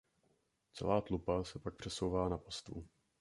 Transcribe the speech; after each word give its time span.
Celá 0.73 1.01
tlupa 1.01 1.43
se 1.43 1.59
pak 1.59 1.75
přesouvá 1.75 2.29
na 2.29 2.37
pastvu. 2.37 2.87